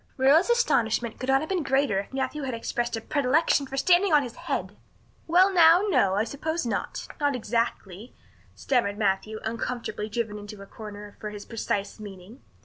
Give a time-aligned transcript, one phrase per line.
[0.17, 4.11] Marilla's astonishment could not have been greater if Matthew had expressed a predilection for standing
[4.11, 4.75] on his head.
[5.27, 8.15] "Well, now, no, I suppose not not exactly,"
[8.55, 12.41] stammered Matthew, uncomfortably driven into a corner for his precise meaning.